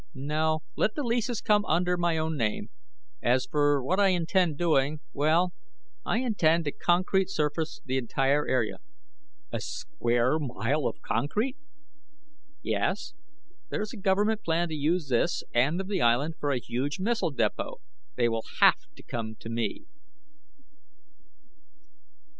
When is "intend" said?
4.07-4.57, 6.21-6.65